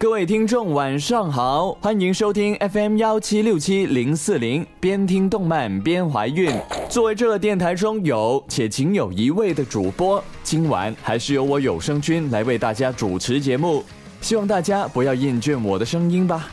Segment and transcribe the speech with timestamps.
[0.00, 6.50] 各位听众，晚上好，欢迎收听 FM 幺七六七零四零，边听动漫边怀孕。
[6.88, 13.84] 作为这个电台中有且仅有一位的主播，今晚还是由我有声君来为大家主持节目，
[14.22, 16.48] 希望大家不要厌倦我的声音吧。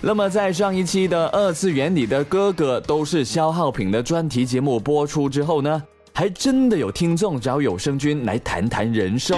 [0.00, 5.82] 那么在上一期的二次元里的哥哥都是消耗品的专题节目播出之后呢，
[6.12, 9.36] 还真的有听众找有声君来谈谈人生。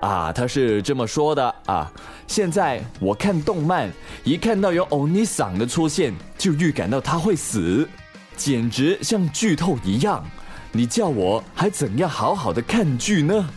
[0.00, 1.92] 啊，他是这么说的啊！
[2.26, 3.90] 现在我看动漫，
[4.24, 7.86] 一看到有欧尼桑的出现，就预感到他会死，
[8.34, 10.24] 简直像剧透一样。
[10.72, 13.48] 你叫我还怎样好好的看剧呢？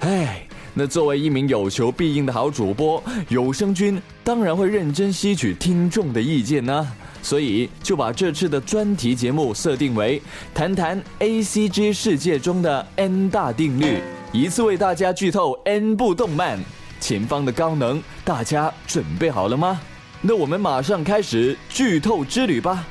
[0.00, 6.86] 哎，那作为一名有求必应的好主播，有声君当然会认真吸取听众的意见呢。
[7.22, 10.20] 所以就把这次的专题节目设定为
[10.52, 14.02] 谈谈 A C G 世界中的 N 大定律。
[14.32, 16.58] 一次为大家剧透 N 部动漫，
[16.98, 19.78] 前方的高能，大家准备好了吗？
[20.22, 22.86] 那我们马上开始剧透之旅吧。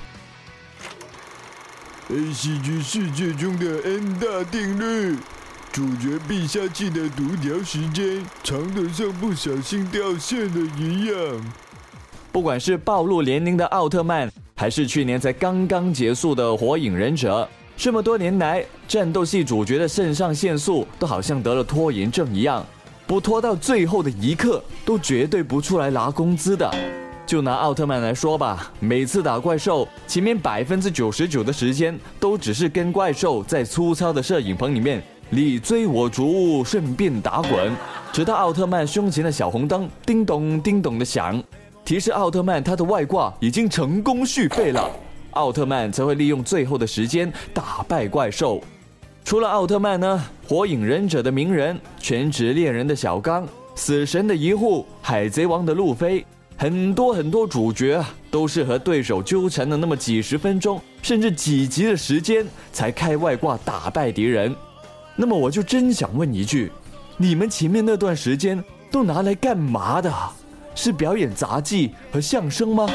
[2.09, 5.17] A C G 世界中的 N 大定律，
[5.71, 11.15] 主角必下气的读条时间长得像不小心掉线了一样。
[12.31, 17.49] 不管是暴露年龄的奥特曼，还是去年才刚刚结束的火影忍者。
[17.75, 22.61] 这么多年来，战斗系主角的肾上腺素都好像得了拖延症一样，
[23.07, 26.69] 不拖到最后的一刻，都绝对不出来拿工资的。
[27.25, 37.73] 就拿奥特曼来说吧，每次打怪兽，前面百分之九十九的时间都只是跟怪兽在粗糙的摄影棚里面你追我逐，顺便打滚，
[38.11, 41.41] 直到奥特曼胸前的小红灯叮咚叮咚的响，
[41.85, 44.91] 提示奥特曼他的外挂已经成功续费了。
[45.29, 48.61] 奥特曼才会利用最后的时间打败怪兽。
[49.23, 56.25] 除了奥特曼呢，火影忍者的鸣人、全职猎人的小刚、死神的一护、海贼王的路飞，
[56.57, 64.53] 很多很多主角啊，都是和对手纠缠了那么几十分钟，甚至几集的时间才开外挂打败敌人。
[65.15, 66.71] 那么我就真想问一句：
[67.15, 68.61] 你们前面那段时间
[68.91, 70.13] 都拿来干嘛的？
[70.73, 72.89] 是表演杂技和相声吗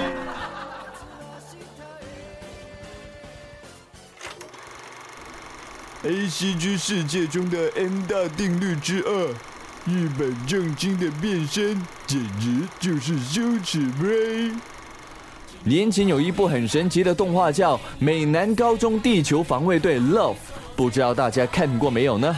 [6.09, 9.29] ？A C G 世界中的 N 大定律之二，
[9.87, 14.55] 一本正经的变身简直就是羞耻呗！
[15.65, 20.35] 年前有一部很神奇的动画叫《美男高中地球防卫队 Love》，
[20.77, 22.37] 不知道大家看过没有呢？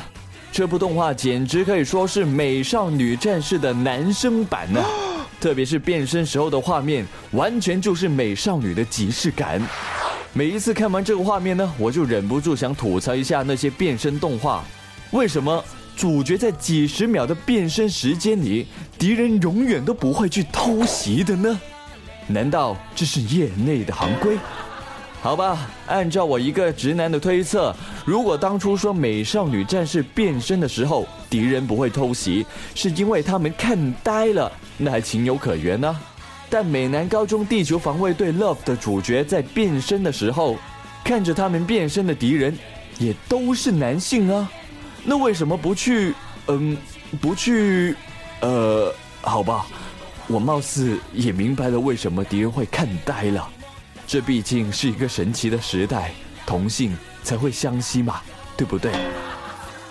[0.51, 4.83] 这部动画简直可以说是美少女战士的男生版呢，
[5.39, 9.61] 特别是变身时候的画面，完全就是美少女的即视感。
[10.35, 14.63] 每一次看完这个画面呢，我就忍不住想吐槽一下那些变身动画。
[15.11, 15.65] 为什么
[15.97, 18.67] 主角在几十秒的变身时间里，
[18.99, 21.59] 敌人永远都不会去偷袭的呢？
[22.27, 24.37] 难道这是业内的行规？
[25.21, 27.75] 好吧，按照我一个直男的推测，
[28.05, 35.99] 如果当初说美少女战士变身的时候敌人不会偷袭，是因为他们看呆了，那还情有可原呢。
[36.51, 40.57] 但美男高中地球防卫队 Love 的主角在变身的时候，
[41.05, 42.57] 看着他们变身的敌人，
[42.99, 44.51] 也都是男性啊，
[45.05, 46.15] 那为什么不去？
[46.47, 46.77] 嗯，
[47.21, 47.95] 不去？
[48.41, 49.67] 呃，好吧，
[50.27, 53.49] 我貌似也明白了为什么敌人会看呆了。
[54.07, 56.13] 这毕竟是一个神奇的时代，
[56.47, 58.21] 同性才会相吸嘛，
[58.57, 58.91] 对不对？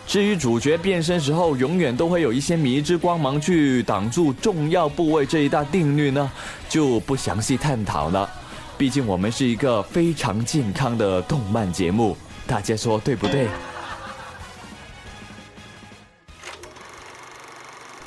[0.08, 6.32] 至于主角变身时候，永远都会有一些迷之光芒去挡住重要部位这一大定律呢，
[6.70, 8.28] 就不详细探讨了。
[8.78, 12.16] 毕竟我们是一个非常健康的动漫节目，
[12.46, 13.50] 大家说对不对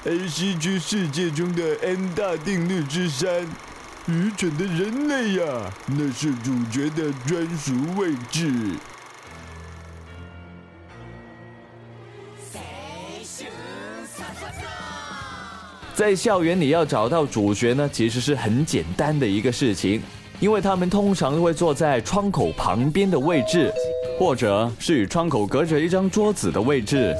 [0.06, 3.46] ？A C G 世界中的 N 大定律之三，
[4.06, 8.48] 愚蠢的人类呀，那是主角的专属位置。
[16.00, 20.00] 在校园里要找到主角呢，其实是很简单的一个事情，
[20.40, 23.70] 因为他们通常会坐在窗口旁边的位置，
[24.18, 27.14] 或者是与窗口隔着一张桌子的位置。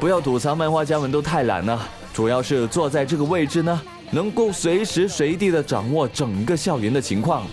[0.00, 1.80] 不要吐槽漫画家们都太懒了，
[2.12, 7.46] 主要是坐在这个位置呢，能够随时随地的掌握整个校园的情况，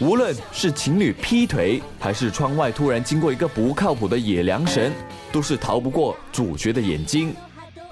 [0.00, 4.90] 无论是情侣劈腿，还是窗外突然经过一个不靠谱的野良神，
[5.30, 7.34] 都是逃不过主角的眼睛。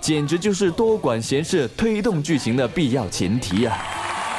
[0.00, 3.76] 简直就是多管闲事、推动剧情的必要前提啊！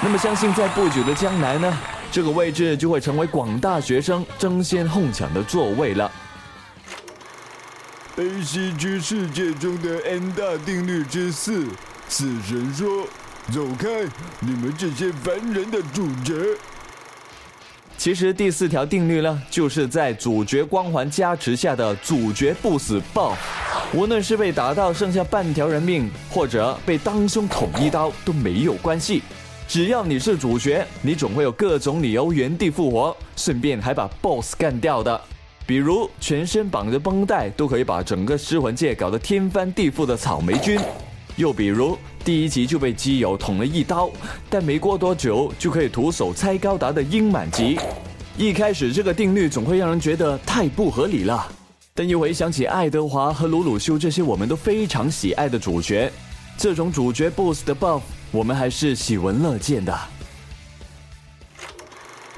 [0.02, 1.78] 那么，相信在不久的将来呢，
[2.12, 6.10] 这个位置就会成为广大学生争先哄抢的座位了。
[8.16, 11.68] A C G 世界中的 N 大定律之四，
[12.08, 13.06] 死神说：
[13.52, 13.88] 走开！
[14.40, 16.34] 你们这些凡人的主角。
[17.98, 23.38] 其实第四条定律呢，就是在主角光环加持下的主角不死爆。
[23.92, 29.24] 无论是被打到剩下半条人命，或者被当胸捅一刀都没有关系，
[29.68, 35.20] 只要你是主角，你总会有各种理由原地复活，顺便还把 BOSS 干掉的。
[35.66, 40.80] 比如全身绑着绷带都可以把整个尸魂界搞得天翻地覆的草莓君，
[41.36, 44.08] 又比如第一集就被基友捅了一刀，
[44.52, 47.80] 但没过多久就可以徒手拆高达的英满级。
[48.38, 51.52] 一开始这个定律总会让人觉得太不合理了，
[52.00, 56.10] 但一回想起爱德华和鲁鲁修这些我们都非常喜爱的主角，
[56.58, 58.00] 这种主角 BOSS 的 buff
[58.32, 59.94] 我们还是喜闻乐见的。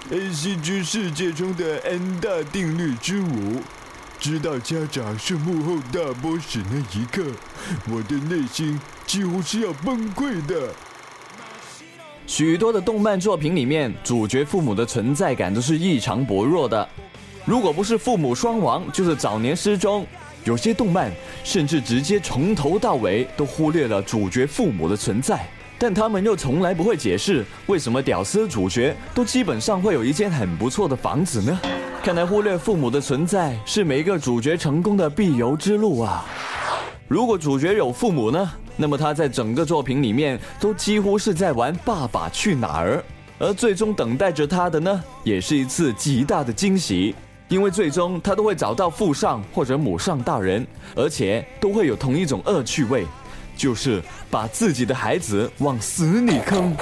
[0.10, 3.62] A C G 世界中的 N 大定律之五，
[4.20, 7.24] 知道家长是幕后大 boss 那一刻，
[7.88, 10.74] 我的内心几乎是要崩溃的。
[12.26, 16.90] 许多的动漫作品里面，主角父母的存在感都是异常薄弱的。
[17.52, 20.08] 如果不是父母双亡，就是早年失踪。
[20.46, 21.12] 有些动漫
[21.44, 25.46] 甚至直接从头到尾都忽略了主角父母的存在，
[25.78, 31.60] 但他们又从来不会解释为什么屌丝主角都基本上会有一间很不错的房子呢？
[32.02, 36.24] 看来忽略父母的存在是每一个主角成功的必由之路啊！
[37.10, 38.50] 如果主角有父母呢？
[38.78, 42.96] 那么他在整个作品里面都几乎是在玩《爸爸去哪儿》，
[43.46, 47.14] 而最终等待着他的呢，也是一次极大的惊喜，
[47.52, 50.66] 因为最终他都会找到父上或者母上大人，
[50.96, 53.06] 而且都会有同一种恶趣味，
[53.58, 56.74] 就是把自己的孩子往死里坑。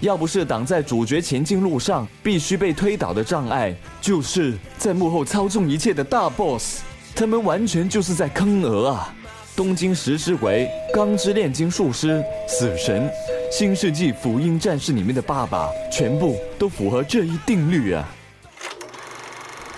[0.00, 6.80] 要不是挡在主角前进路上必须被推倒的障碍，就是在幕后操纵一切的大 boss，
[7.14, 9.14] 他们完全就是在坑鹅啊！
[9.54, 13.08] 东京食尸鬼、钢之炼金术师、死神、
[13.52, 18.08] 新世纪福音战士里面的爸爸，全部都符合这一定律啊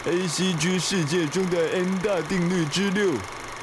[0.07, 3.13] ！A C G 世界中的 N 大定律之六，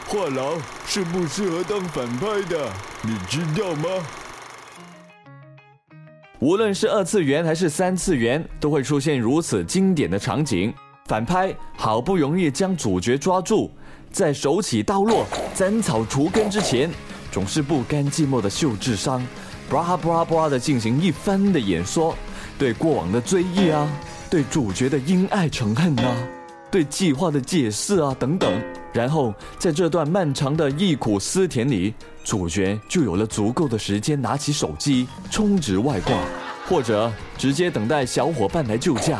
[0.07, 2.67] 话痨是不适合当反派的，
[3.03, 3.87] 你知道吗？
[6.39, 10.73] 无论是二次元还是三次元，都会出现如此经典的场景：
[11.05, 13.69] 反派好不容易将主角抓住。
[14.11, 16.89] 在手起刀落、斩草除根之前，
[17.31, 19.23] 总是不甘寂寞的秀智商，
[19.69, 22.17] 布拉布拉布拉的进行一番的演说，
[22.57, 23.87] 对过往的追忆啊，
[24.31, 26.15] 对主角的因爱成恨啊，
[26.71, 28.49] 对计划的解释啊等等。
[28.93, 31.93] 然后在这段漫长的忆苦思甜里，
[32.23, 36.15] 主角就有了足够的时间拿起手机充值外挂，
[36.65, 39.19] 或者直接等待小伙伴来救驾。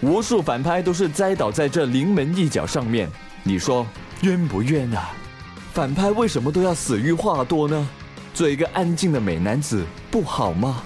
[0.00, 3.08] 无数反派都是栽倒在这临门一脚上面。
[3.44, 3.86] 你说？
[4.22, 5.12] 冤不冤啊？
[5.72, 7.88] 反派为什么都要死于话多呢？
[8.34, 10.82] 做一个安静的美男子不好吗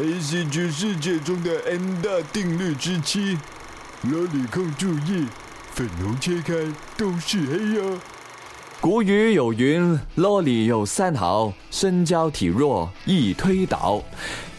[0.00, 3.36] ？A 世界中的 N 大定律之七，
[4.00, 5.26] 萝莉控注意，
[5.74, 6.54] 粉红切开
[6.96, 8.00] 都是黑呀。
[8.80, 14.02] 古语有云：“萝莉有三好，身娇体弱，易推倒。”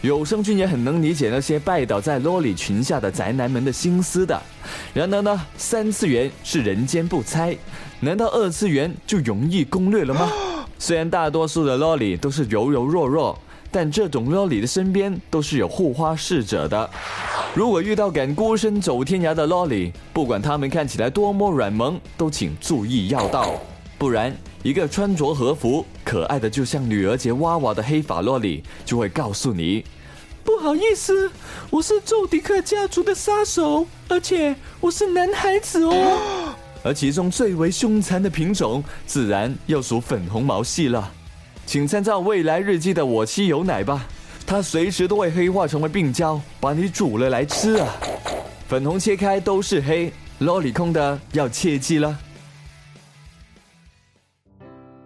[0.02, 4.40] 有声君也很能理解那些拜倒在萝莉裙下的宅男们的心思的。
[4.94, 7.56] 然而呢，三次元是人间不猜，
[7.98, 10.30] 难道二次元就容易攻略了吗？
[10.78, 13.36] 虽然大多数的萝莉都是柔柔弱弱，
[13.72, 16.88] 但这种洛里的身边都是有护花侍者的。
[17.54, 23.54] 如果遇到敢孤身走天涯的洛里，不管他们看起来多么软萌，都请注意要道。
[23.98, 29.84] 不然，一个穿着和服、可爱的就像女儿节娃娃的黑发洛里就会告诉你
[30.44, 31.30] ：“不好意思，
[31.70, 36.54] 我是宙迪克家族的杀手，而且我是男孩子哦。
[36.84, 41.10] ”而其中最为凶残的品种，自然要数粉红毛系了。
[41.66, 44.06] 请参照未来日记的我妻有奶吧，
[44.46, 47.88] 它随时都会黑化成为病娇，把你煮了来吃啊！
[48.68, 52.18] 粉红切开都是黑，洛里控的要切记了。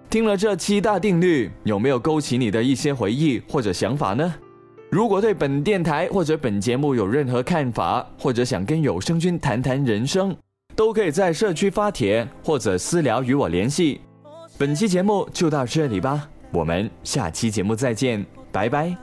[0.09, 4.35] 听了这七大定律，有没有勾起你的一些回忆或者想法呢？
[4.89, 10.35] 如果对本电台或者本节目有任何看法，或者想跟有声君谈谈人生，
[10.75, 14.01] 都可以在社区发帖或者私聊与我联系。
[14.57, 18.97] 本期节目就到这里吧，我们下期节目再见，拜拜。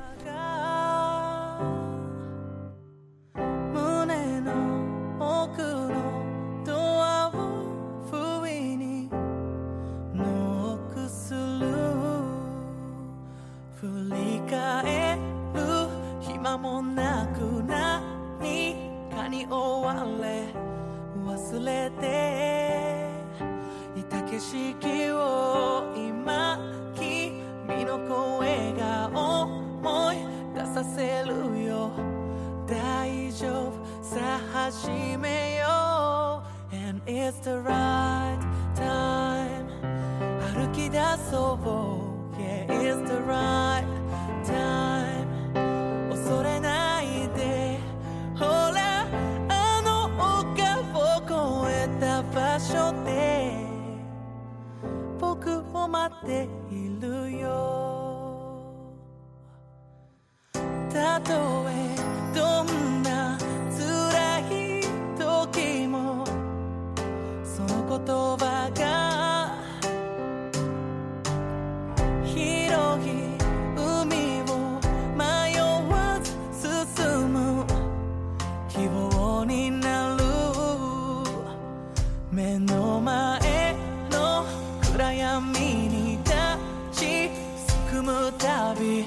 [34.13, 34.19] さ
[34.53, 36.75] あ始めよう。
[36.75, 38.37] And it's the right
[38.75, 39.65] time.
[40.53, 40.99] 歩き出
[41.31, 41.57] そう。
[42.39, 43.83] Yeah it's the right
[44.45, 46.11] time.
[46.11, 47.79] 恐れないで。
[48.35, 49.07] ほら
[49.49, 50.05] あの
[50.41, 53.65] 丘を越えた場所で。
[55.19, 57.49] 僕を待っているよ。
[60.93, 61.31] たと
[61.67, 61.72] え
[82.33, 83.75] 目の前
[84.09, 84.43] の
[84.91, 86.31] 暗闇に立
[86.91, 87.29] ち
[87.67, 89.05] すくむたび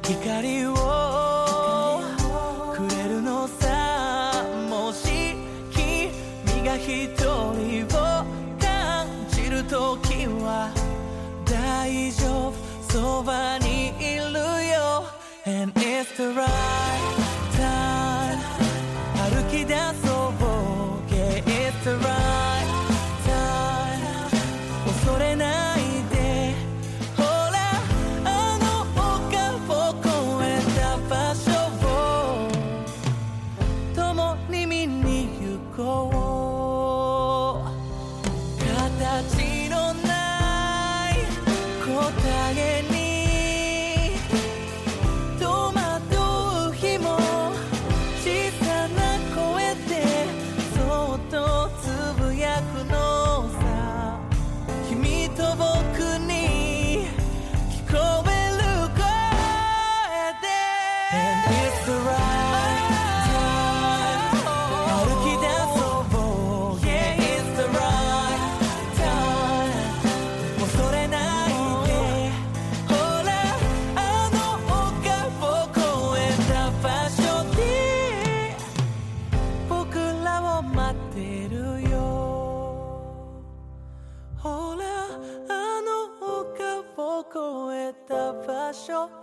[0.00, 2.00] 光を
[2.72, 4.32] くれるのさ
[4.70, 5.34] もし
[5.72, 8.24] 君が一人を
[8.60, 10.70] 感じるときは
[11.44, 12.54] 大丈夫
[12.92, 15.04] そばにいるよ
[15.44, 16.93] And it's the right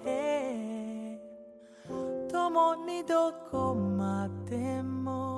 [0.06, 1.18] へ
[2.32, 5.31] 共にどこまでも。